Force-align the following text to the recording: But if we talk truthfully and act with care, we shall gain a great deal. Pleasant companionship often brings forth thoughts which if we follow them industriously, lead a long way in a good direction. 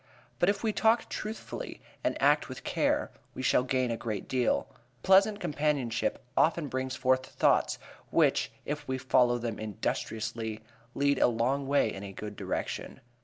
But 0.39 0.49
if 0.49 0.63
we 0.63 0.73
talk 0.73 1.09
truthfully 1.09 1.79
and 2.03 2.19
act 2.19 2.49
with 2.49 2.63
care, 2.63 3.11
we 3.35 3.43
shall 3.43 3.61
gain 3.61 3.91
a 3.91 3.97
great 3.97 4.27
deal. 4.27 4.67
Pleasant 5.03 5.39
companionship 5.39 6.25
often 6.35 6.69
brings 6.69 6.95
forth 6.95 7.23
thoughts 7.27 7.77
which 8.09 8.51
if 8.65 8.87
we 8.87 8.97
follow 8.97 9.37
them 9.37 9.59
industriously, 9.59 10.61
lead 10.95 11.19
a 11.19 11.27
long 11.27 11.67
way 11.67 11.93
in 11.93 12.01
a 12.01 12.13
good 12.13 12.35
direction. 12.35 12.99